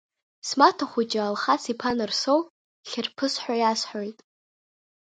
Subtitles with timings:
[0.47, 2.39] Смаҭа хәыҷы Алхас-иԥа Нарсоу
[2.89, 4.17] Хьырԥыс ҳәа иасҳәоит.